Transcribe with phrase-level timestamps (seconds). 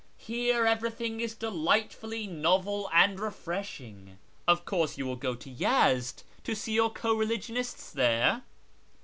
[0.17, 4.17] Here everything is delightfully novel and refreshing.
[4.47, 8.41] Of shirAz 289 course you will go to Yezd to see your co religionists there